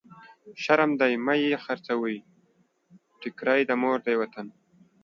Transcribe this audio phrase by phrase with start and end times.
[0.63, 2.17] شرم دی مه يې خرڅوی،
[3.19, 4.47] ټکری د مور دی وطن.